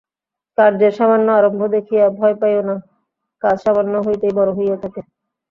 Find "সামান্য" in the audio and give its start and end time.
0.99-1.27, 3.63-3.93